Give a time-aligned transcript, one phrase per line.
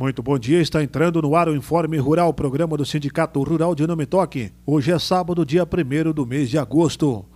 [0.00, 3.86] Muito bom dia, está entrando no ar o Informe Rural, programa do Sindicato Rural de
[3.86, 4.50] Nome Toque.
[4.64, 7.26] Hoje é sábado, dia 1 do mês de agosto.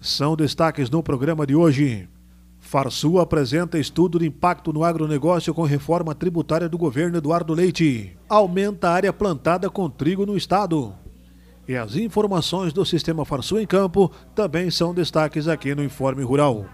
[0.00, 2.08] São destaques no programa de hoje.
[2.58, 8.16] Farsul apresenta estudo de impacto no agronegócio com reforma tributária do governo Eduardo Leite.
[8.28, 10.92] Aumenta a área plantada com trigo no estado.
[11.68, 16.66] E as informações do sistema Farsul em campo também são destaques aqui no Informe Rural.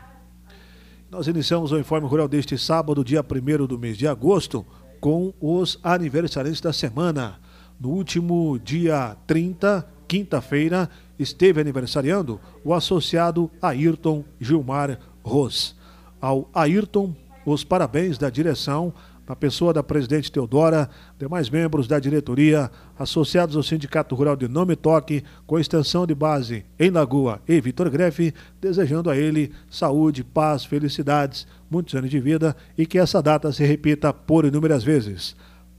[1.10, 4.64] Nós iniciamos o Informe Rural deste sábado, dia 1 do mês de agosto,
[5.04, 7.38] com os aniversariantes da semana.
[7.78, 15.76] No último dia 30, quinta-feira, esteve aniversariando o associado Ayrton Gilmar Ros.
[16.18, 17.14] Ao Ayrton,
[17.44, 18.94] os parabéns da direção,
[19.26, 20.88] na pessoa da presidente Teodora,
[21.18, 26.64] demais membros da diretoria, associados ao Sindicato Rural de Nome Toque, com extensão de base
[26.78, 32.54] em Lagoa e Vitor Grefe, desejando a ele saúde, paz, felicidades, muitos anos de vida
[32.76, 35.34] e que essa data se repita por inúmeras vezes.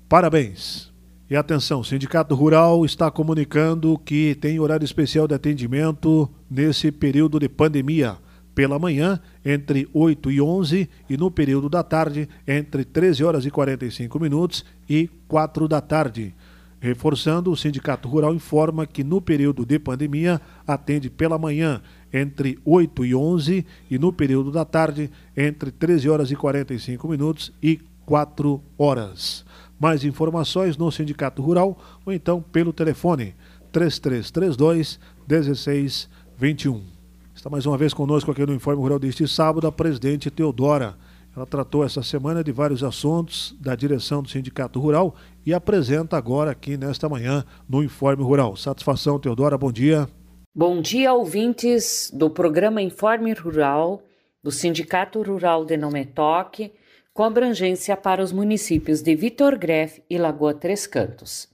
[0.10, 0.94] Parabéns!
[1.28, 7.40] E atenção, o Sindicato Rural está comunicando que tem horário especial de atendimento nesse período
[7.40, 8.18] de pandemia.
[8.56, 13.52] Pela manhã, entre 8 e 11, e no período da tarde, entre 13 horas e
[13.52, 16.34] 45 minutos e 4 da tarde.
[16.80, 21.82] Reforçando, o Sindicato Rural informa que no período de pandemia atende pela manhã
[22.14, 27.52] entre 8 e 11 e no período da tarde entre 13 horas e 45 minutos
[27.62, 29.44] e 4 horas.
[29.80, 33.36] Mais informações no Sindicato Rural ou então pelo telefone
[33.72, 36.95] 3332 1621.
[37.36, 40.96] Está mais uma vez conosco aqui no Informe Rural deste sábado a presidente Teodora.
[41.36, 45.14] Ela tratou essa semana de vários assuntos da direção do Sindicato Rural
[45.46, 48.56] e apresenta agora aqui nesta manhã no Informe Rural.
[48.56, 50.08] Satisfação, Teodora, bom dia.
[50.56, 54.02] Bom dia, ouvintes do programa Informe Rural
[54.42, 56.72] do Sindicato Rural de Nometoque,
[57.14, 61.50] com abrangência para os municípios de Vitor Greff e Lagoa Três Cantos.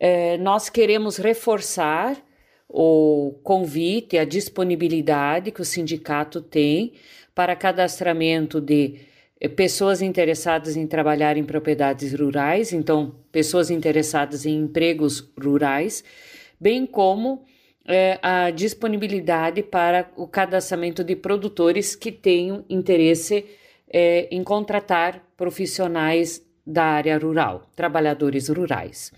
[0.00, 2.16] É, nós queremos reforçar
[2.76, 6.94] o convite, a disponibilidade que o sindicato tem
[7.32, 8.96] para cadastramento de
[9.40, 16.02] eh, pessoas interessadas em trabalhar em propriedades rurais, então, pessoas interessadas em empregos rurais,
[16.58, 17.44] bem como
[17.86, 23.46] é, a disponibilidade para o cadastramento de produtores que tenham interesse
[23.88, 29.12] é, em contratar profissionais da área rural, trabalhadores rurais.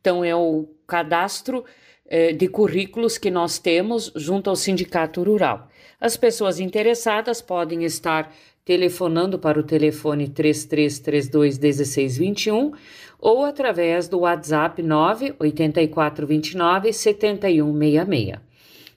[0.00, 1.64] Então, é o cadastro
[2.08, 5.68] é, de currículos que nós temos junto ao Sindicato Rural.
[6.00, 12.72] As pessoas interessadas podem estar telefonando para o telefone 3332 1621
[13.18, 18.38] ou através do WhatsApp 98429 7166.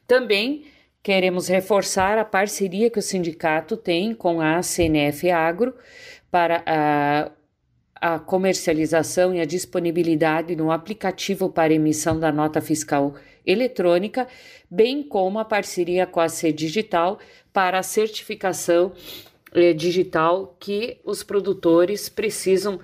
[0.07, 0.63] Também
[1.01, 5.73] queremos reforçar a parceria que o sindicato tem com a CNF Agro
[6.29, 7.31] para a,
[8.01, 13.13] a comercialização e a disponibilidade no aplicativo para emissão da nota fiscal
[13.45, 14.28] eletrônica,
[14.69, 17.19] bem como a parceria com a C Digital
[17.53, 18.91] para a certificação
[19.53, 22.79] eh, digital que os produtores precisam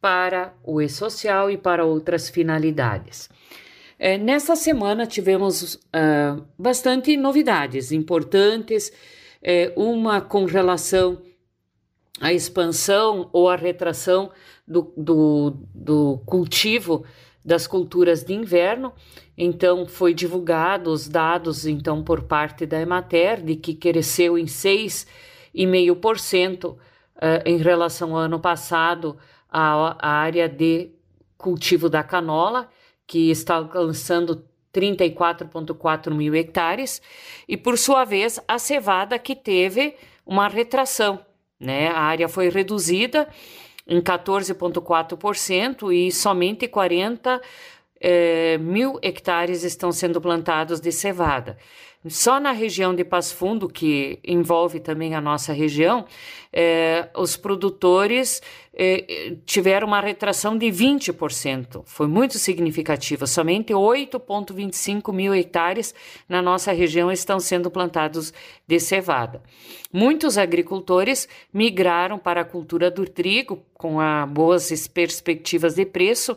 [0.00, 3.28] para o e-social e para outras finalidades.
[3.98, 8.92] É, nessa semana tivemos uh, bastante novidades importantes,
[9.42, 11.22] é, uma com relação
[12.20, 14.30] à expansão ou à retração
[14.66, 17.04] do, do, do cultivo
[17.44, 18.92] das culturas de inverno.
[19.38, 26.72] Então, foi divulgado os dados então por parte da Emater de que cresceu em 6,5%
[26.72, 26.78] uh,
[27.44, 29.16] em relação ao ano passado
[29.48, 30.90] a, a área de
[31.38, 32.68] cultivo da canola,
[33.06, 34.44] que está alcançando
[34.74, 37.00] 34,4 mil hectares,
[37.46, 39.94] e por sua vez a cevada que teve
[40.26, 41.20] uma retração,
[41.58, 41.88] né?
[41.88, 43.28] A área foi reduzida
[43.86, 47.40] em 14,4% e somente 40
[48.00, 51.56] eh, mil hectares estão sendo plantados de cevada.
[52.08, 56.04] Só na região de Passo Fundo, que envolve também a nossa região,
[56.52, 58.40] eh, os produtores
[58.74, 61.82] eh, tiveram uma retração de 20%.
[61.86, 63.26] Foi muito significativa.
[63.26, 65.94] Somente 8,25 mil hectares
[66.28, 68.32] na nossa região estão sendo plantados
[68.66, 69.42] de cevada.
[69.92, 73.96] Muitos agricultores migraram para a cultura do trigo, com
[74.28, 76.36] boas perspectivas de preço,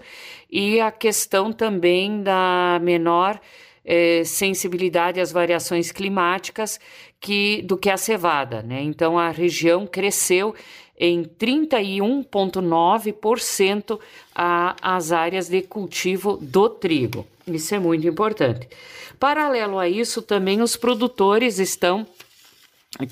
[0.50, 3.40] e a questão também da menor
[3.92, 6.80] é, sensibilidade às variações climáticas
[7.20, 8.62] que, do que a cevada.
[8.62, 8.84] Né?
[8.84, 10.54] Então, a região cresceu
[11.00, 14.00] em 31,9%
[14.36, 17.26] as áreas de cultivo do trigo.
[17.48, 18.70] Isso é muito importante.
[19.20, 22.06] Paralelo a isso, também os produtores estão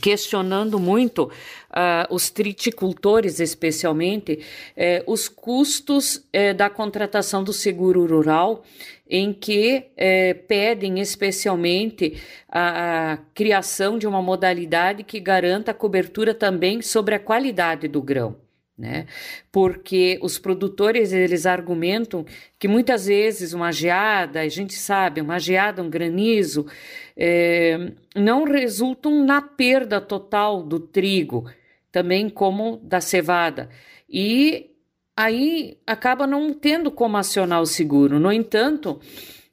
[0.01, 4.39] questionando muito uh, os triticultores, especialmente,
[4.75, 8.63] eh, os custos eh, da contratação do seguro rural,
[9.07, 12.19] em que eh, pedem especialmente
[12.49, 18.01] a, a criação de uma modalidade que garanta a cobertura também sobre a qualidade do
[18.01, 18.46] grão
[18.77, 19.07] né?
[19.51, 22.25] Porque os produtores eles argumentam
[22.59, 26.67] que muitas vezes uma geada, a gente sabe, uma geada, um granizo,
[27.15, 31.49] é, não resultam na perda total do trigo,
[31.91, 33.69] também como da cevada.
[34.07, 34.69] E
[35.15, 38.19] aí acaba não tendo como acionar o seguro.
[38.19, 39.01] No entanto,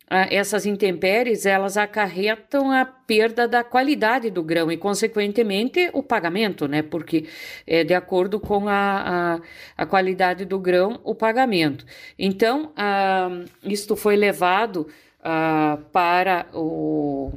[0.08, 6.82] essas intempéries elas acarretam a perda da qualidade do grão e, consequentemente, o pagamento, né?
[6.82, 7.26] Porque
[7.66, 9.40] é de acordo com a,
[9.76, 11.86] a, a qualidade do grão, o pagamento.
[12.18, 13.30] Então, ah,
[13.64, 14.86] isto foi levado
[15.22, 17.32] ah, para o,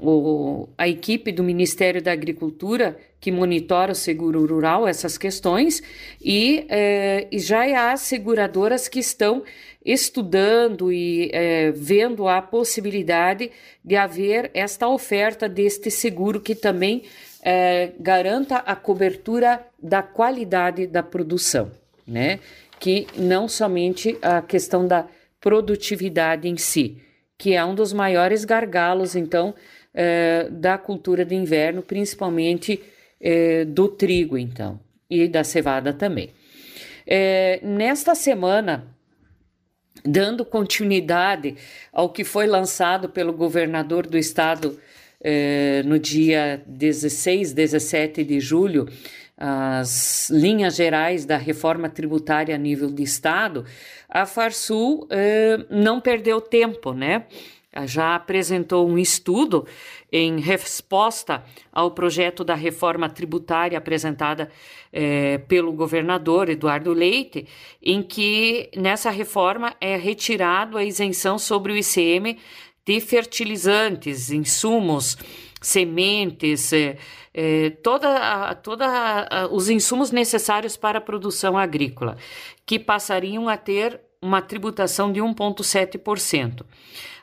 [0.00, 5.82] o, a equipe do Ministério da Agricultura que monitora o seguro rural, essas questões,
[6.22, 9.42] e, eh, e já há seguradoras que estão
[9.84, 13.50] estudando e é, vendo a possibilidade
[13.82, 17.04] de haver esta oferta deste seguro que também
[17.42, 21.70] é, garanta a cobertura da qualidade da produção,
[22.06, 22.38] né?
[22.78, 25.06] Que não somente a questão da
[25.40, 27.00] produtividade em si,
[27.38, 29.54] que é um dos maiores gargalos, então,
[30.00, 32.80] é, da cultura de inverno, principalmente
[33.20, 34.78] é, do trigo, então,
[35.10, 36.30] e da cevada também.
[37.04, 38.86] É, nesta semana,
[40.04, 41.56] dando continuidade
[41.92, 44.78] ao que foi lançado pelo governador do estado
[45.20, 48.88] eh, no dia 16, 17 de julho,
[49.36, 53.64] as linhas gerais da reforma tributária a nível de estado,
[54.08, 57.26] a Farsul eh, não perdeu tempo, né?
[57.84, 59.66] Já apresentou um estudo
[60.10, 64.50] em resposta ao projeto da reforma tributária apresentada
[64.90, 67.46] é, pelo governador Eduardo Leite,
[67.82, 72.38] em que nessa reforma é retirado a isenção sobre o ICM
[72.86, 75.18] de fertilizantes, insumos,
[75.60, 76.96] sementes, é,
[77.34, 82.16] é, toda, toda os insumos necessários para a produção agrícola,
[82.64, 86.64] que passariam a ter uma tributação de 1,7%.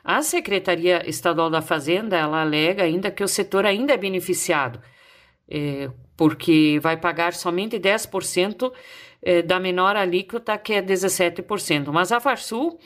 [0.08, 4.80] A Secretaria Estadual da Fazenda ela alega ainda que o setor ainda é beneficiado,
[5.50, 8.72] é, porque vai pagar somente 10%
[9.20, 11.90] é, da menor alíquota, que é 17%.
[11.90, 12.78] Mas a Farsul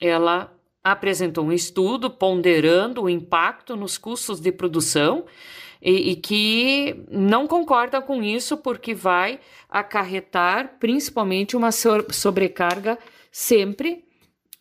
[0.00, 0.50] ela
[0.82, 5.26] apresentou um estudo ponderando o impacto nos custos de produção
[5.82, 9.38] e, e, que não concorda com isso porque vai
[9.68, 12.98] acarretar principalmente uma sobrecarga
[13.30, 14.06] sempre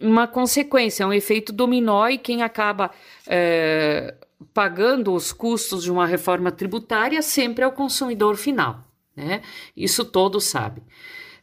[0.02, 2.92] uma consequência, um efeito dominó e quem acaba
[3.28, 4.16] é,
[4.54, 8.86] pagando os custos de uma reforma tributária sempre é o consumidor final.
[9.16, 9.42] Né?
[9.76, 10.84] Isso todos sabem.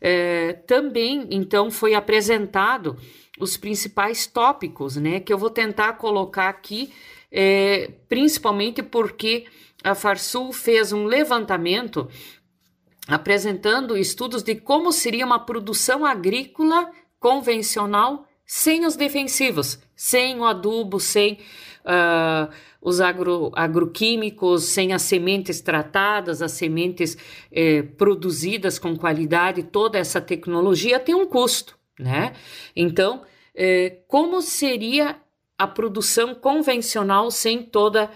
[0.01, 2.97] É, também, então, foi apresentado
[3.39, 6.93] os principais tópicos, né, que eu vou tentar colocar aqui,
[7.31, 9.47] é, principalmente porque
[9.83, 12.09] a Farsul fez um levantamento
[13.07, 20.99] apresentando estudos de como seria uma produção agrícola convencional sem os defensivos, sem o adubo,
[20.99, 21.35] sem
[21.85, 22.51] uh,
[22.81, 27.19] os agro, agroquímicos, sem as sementes tratadas, as sementes
[27.53, 32.33] eh, produzidas com qualidade, toda essa tecnologia tem um custo, né?
[32.77, 33.23] Então,
[33.55, 35.17] eh, como seria
[35.59, 38.11] a produção convencional sem toda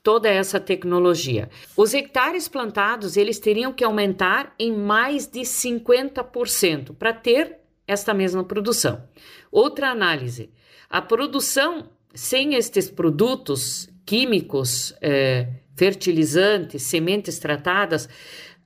[0.00, 1.48] toda essa tecnologia.
[1.74, 8.44] Os hectares plantados, eles teriam que aumentar em mais de 50% para ter esta mesma
[8.44, 9.02] produção.
[9.50, 10.50] Outra análise:
[10.88, 18.08] a produção sem estes produtos químicos, eh, fertilizantes, sementes tratadas,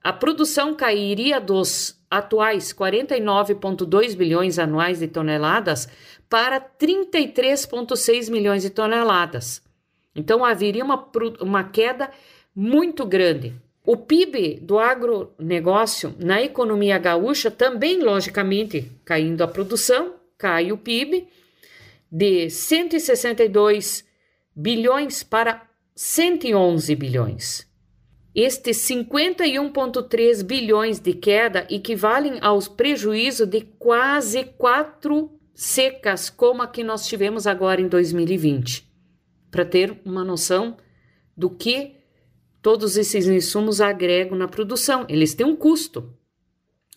[0.03, 5.89] a produção cairia dos atuais 49,2 bilhões anuais de toneladas
[6.29, 9.63] para 33,6 milhões de toneladas.
[10.15, 11.09] Então haveria uma,
[11.41, 12.11] uma queda
[12.55, 13.55] muito grande.
[13.91, 21.27] O PIB do agronegócio na economia gaúcha também, logicamente, caindo a produção, cai o PIB
[22.13, 24.05] de 162
[24.55, 27.67] bilhões para 111 bilhões.
[28.35, 36.85] Estes 51,3 bilhões de queda equivalem aos prejuízos de quase quatro secas, como a que
[36.85, 38.87] nós tivemos agora em 2020,
[39.51, 40.77] para ter uma noção
[41.35, 41.98] do que
[42.63, 45.07] todos esses insumos agregam na produção.
[45.09, 46.13] Eles têm um custo,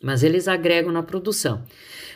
[0.01, 1.63] mas eles agregam na produção.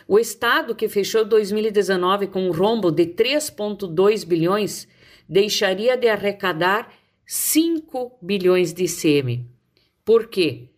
[0.08, 4.86] O Estado, que fechou 2019 com um rombo de 3,2 bilhões,
[5.28, 6.92] deixaria de arrecadar
[7.24, 9.48] 5 bilhões de ICM.
[10.04, 10.68] Por quê?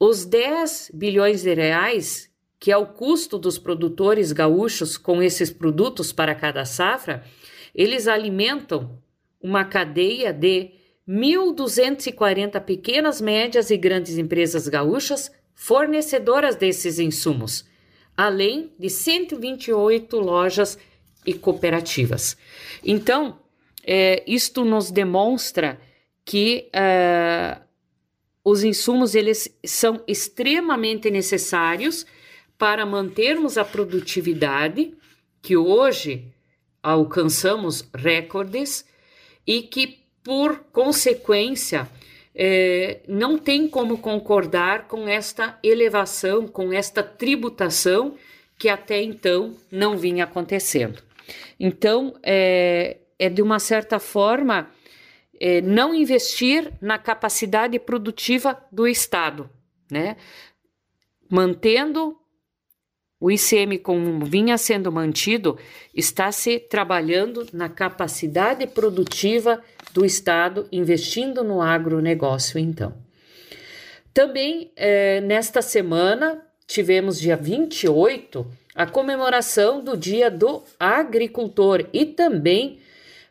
[0.00, 6.12] Os 10 bilhões de reais, que é o custo dos produtores gaúchos com esses produtos
[6.12, 7.24] para cada safra,
[7.74, 8.98] eles alimentam
[9.40, 10.72] uma cadeia de
[11.08, 17.64] 1.240 pequenas, médias e grandes empresas gaúchas fornecedoras desses insumos,
[18.16, 20.78] além de 128 lojas
[21.24, 22.36] e cooperativas.
[22.84, 23.40] Então,
[23.84, 25.80] é, isto nos demonstra
[26.24, 27.58] que é,
[28.44, 32.04] os insumos eles são extremamente necessários
[32.58, 34.94] para mantermos a produtividade
[35.40, 36.26] que hoje
[36.82, 38.84] alcançamos recordes
[39.46, 39.97] e que
[40.28, 41.88] por consequência
[42.34, 48.14] é, não tem como concordar com esta elevação, com esta tributação
[48.58, 51.02] que até então não vinha acontecendo.
[51.58, 54.70] Então, é, é de uma certa forma
[55.40, 59.48] é, não investir na capacidade produtiva do Estado,
[59.90, 60.18] né?
[61.30, 62.18] Mantendo
[63.20, 65.58] o ICM como vinha sendo mantido,
[65.94, 72.94] está se trabalhando na capacidade produtiva do Estado, investindo no agronegócio, então.
[74.14, 82.78] Também é, nesta semana, tivemos dia 28 a comemoração do Dia do Agricultor e também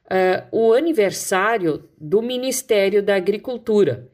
[0.05, 4.09] uh, o aniversário do Ministério da Agricultura.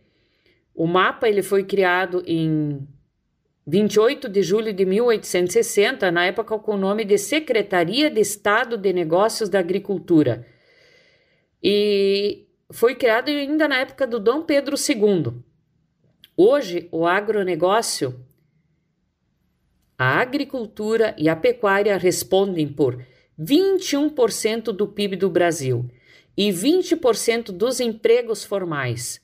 [0.76, 2.88] O mapa ele foi criado em
[3.66, 8.92] 28 de julho de 1860, na época com o nome de Secretaria de Estado de
[8.92, 10.46] Negócios da Agricultura.
[11.62, 15.34] E foi criado ainda na época do Dom Pedro II.
[16.36, 18.20] Hoje, o agronegócio
[19.98, 23.02] a agricultura e a pecuária respondem por
[23.40, 25.90] 21% do PIB do Brasil
[26.36, 29.22] e 20% dos empregos formais.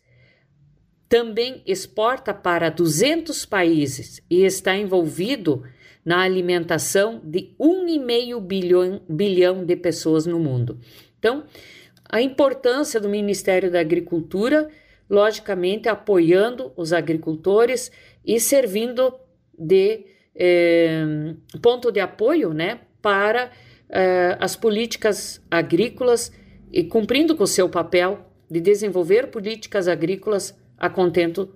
[1.09, 5.63] Também exporta para 200 países e está envolvido
[6.05, 10.79] na alimentação de 1,5 bilhão, bilhão de pessoas no mundo.
[11.17, 11.43] Então,
[12.07, 14.69] a importância do Ministério da Agricultura,
[15.09, 17.91] logicamente, apoiando os agricultores
[18.23, 19.13] e servindo
[19.57, 21.03] de é,
[21.61, 23.51] ponto de apoio né, para
[23.89, 26.31] é, as políticas agrícolas
[26.71, 31.53] e cumprindo com o seu papel de desenvolver políticas agrícolas a contento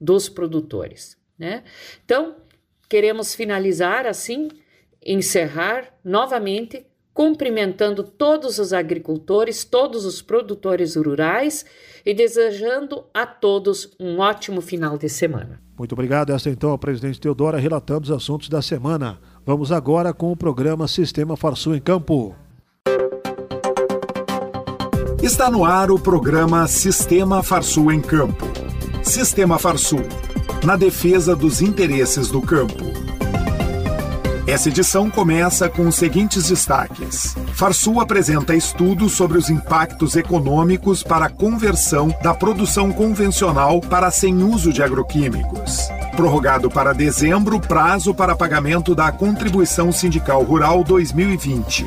[0.00, 1.16] dos produtores.
[1.38, 1.64] Né?
[2.04, 2.36] Então,
[2.88, 4.48] queremos finalizar assim,
[5.04, 11.64] encerrar novamente cumprimentando todos os agricultores, todos os produtores rurais
[12.06, 15.60] e desejando a todos um ótimo final de semana.
[15.76, 16.32] Muito obrigado.
[16.32, 19.20] Esta então a presidente Teodora relatando os assuntos da semana.
[19.44, 22.41] Vamos agora com o programa Sistema Farsul em Campo.
[25.22, 28.44] Está no ar o programa Sistema Farsul em Campo.
[29.04, 30.02] Sistema Farsul,
[30.64, 32.82] na defesa dos interesses do campo.
[34.48, 37.36] Essa edição começa com os seguintes destaques.
[37.54, 44.42] Farsul apresenta estudos sobre os impactos econômicos para a conversão da produção convencional para sem
[44.42, 45.88] uso de agroquímicos.
[46.16, 51.86] Prorrogado para dezembro prazo para pagamento da contribuição sindical rural 2020.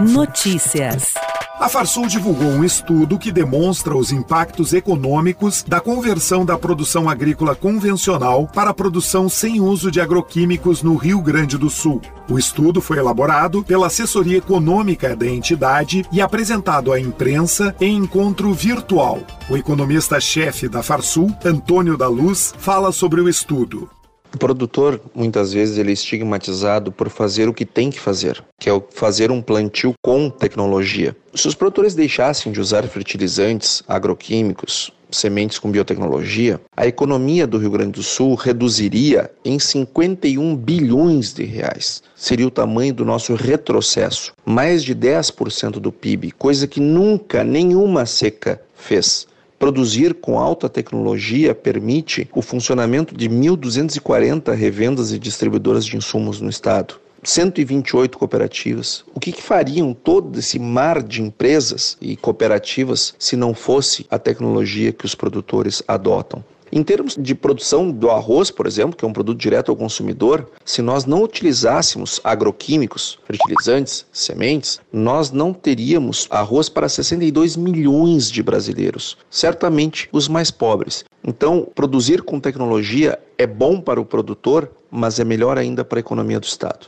[0.00, 1.14] Notícias.
[1.60, 7.54] A Farsul divulgou um estudo que demonstra os impactos econômicos da conversão da produção agrícola
[7.54, 12.00] convencional para a produção sem uso de agroquímicos no Rio Grande do Sul.
[12.30, 18.54] O estudo foi elaborado pela assessoria econômica da entidade e apresentado à imprensa em encontro
[18.54, 19.18] virtual.
[19.50, 23.86] O economista-chefe da Farsul, Antônio da Luz, fala sobre o estudo.
[24.32, 28.70] O produtor, muitas vezes, ele é estigmatizado por fazer o que tem que fazer, que
[28.70, 31.16] é fazer um plantio com tecnologia.
[31.34, 37.70] Se os produtores deixassem de usar fertilizantes, agroquímicos, sementes com biotecnologia, a economia do Rio
[37.70, 42.02] Grande do Sul reduziria em 51 bilhões de reais.
[42.14, 48.06] Seria o tamanho do nosso retrocesso, mais de 10% do PIB, coisa que nunca nenhuma
[48.06, 49.26] seca fez.
[49.60, 56.48] Produzir com alta tecnologia permite o funcionamento de 1.240 revendas e distribuidoras de insumos no
[56.48, 56.94] estado.
[57.22, 59.04] 128 cooperativas.
[59.14, 64.18] O que, que, fariam todo esse mar de empresas e cooperativas se não fosse a
[64.18, 66.42] tecnologia que os produtores adotam?
[66.72, 70.48] Em termos de produção do arroz, por exemplo, que é um produto direto ao consumidor,
[70.64, 78.42] se nós não utilizássemos agroquímicos, fertilizantes, sementes, nós não teríamos arroz para 62 milhões de
[78.42, 81.04] brasileiros, certamente os mais pobres.
[81.24, 86.00] Então, produzir com tecnologia é bom para o produtor, mas é melhor ainda para a
[86.00, 86.86] economia do Estado.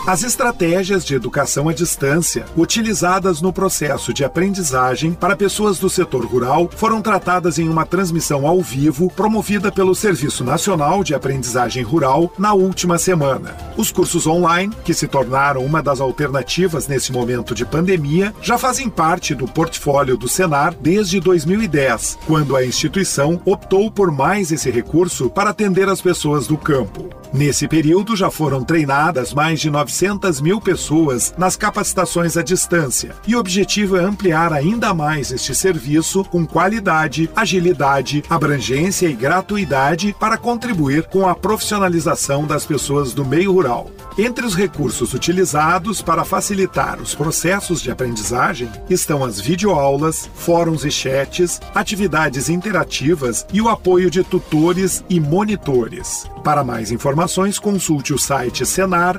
[0.10, 6.26] As estratégias de educação à distância utilizadas no processo de aprendizagem para pessoas do setor
[6.26, 12.34] rural foram tratadas em uma transmissão ao vivo promovida pelo Serviço Nacional de Aprendizagem Rural
[12.40, 13.56] na última semana.
[13.78, 18.90] Os cursos online, que se tornaram uma das alternativas nesse momento de pandemia, já fazem
[18.90, 25.30] parte do portfólio do Senar desde 2010, quando a instituição optou por mais esse recurso
[25.30, 27.19] para atender as pessoas do campo.
[27.32, 33.36] Nesse período já foram treinadas mais de 900 mil pessoas nas capacitações à distância e
[33.36, 40.38] o objetivo é ampliar ainda mais este serviço com qualidade, agilidade, abrangência e gratuidade para
[40.38, 43.92] contribuir com a profissionalização das pessoas do meio rural.
[44.18, 50.92] Entre os recursos utilizados para facilitar os processos de aprendizagem estão as videoaulas, fóruns e
[50.92, 56.28] chats, atividades interativas e o apoio de tutores e monitores.
[56.44, 59.18] Para mais informações, consulte o site senar.org.br.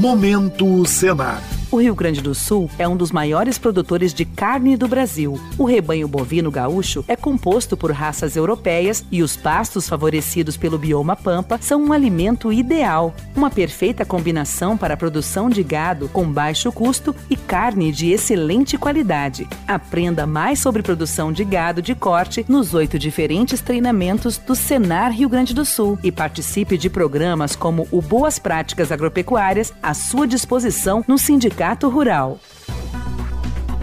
[0.00, 1.61] Momento Senar.
[1.72, 5.40] O Rio Grande do Sul é um dos maiores produtores de carne do Brasil.
[5.56, 11.16] O rebanho bovino gaúcho é composto por raças europeias e os pastos favorecidos pelo bioma
[11.16, 16.70] pampa são um alimento ideal, uma perfeita combinação para a produção de gado com baixo
[16.70, 19.48] custo e carne de excelente qualidade.
[19.66, 25.30] Aprenda mais sobre produção de gado de corte nos oito diferentes treinamentos do Senar Rio
[25.30, 31.02] Grande do Sul e participe de programas como o Boas Práticas Agropecuárias à sua disposição
[31.08, 32.40] no Sindicato Sindicato Rural.